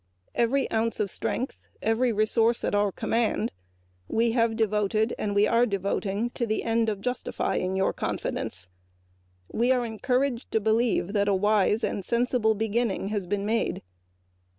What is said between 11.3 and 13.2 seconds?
wise and sensible beginning